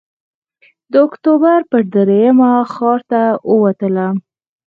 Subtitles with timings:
[0.91, 4.15] د اکتوبر پر درېیمه ښار ته ووتلم.